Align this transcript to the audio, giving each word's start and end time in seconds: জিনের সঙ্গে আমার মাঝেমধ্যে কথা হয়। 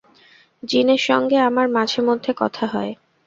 জিনের 0.63 1.01
সঙ্গে 1.01 1.37
আমার 1.39 1.67
মাঝেমধ্যে 1.69 2.31
কথা 2.37 2.65
হয়। 2.67 2.91